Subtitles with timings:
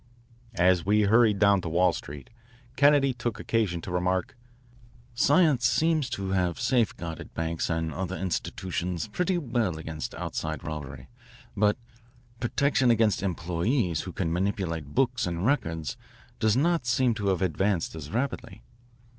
[0.57, 2.31] As we hurried down to Wall Street,
[2.75, 4.35] Kennedy took occasion to remark,
[5.13, 11.07] "Science seems to have safe guarded banks and other institutions pretty well against outside robbery.
[11.55, 11.77] But
[12.39, 15.97] protection against employees who can manipulate books and records
[16.39, 18.63] does not seem to have advanced as rapidly.